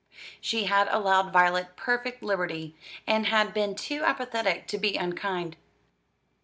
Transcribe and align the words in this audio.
She 0.41 0.63
had 0.63 0.87
allowed 0.89 1.31
Violet 1.31 1.75
perfect 1.75 2.23
liberty, 2.23 2.75
and 3.05 3.27
had 3.27 3.53
been 3.53 3.75
too 3.75 4.01
apathetic 4.03 4.65
to 4.69 4.79
be 4.79 4.97
unkind. 4.97 5.57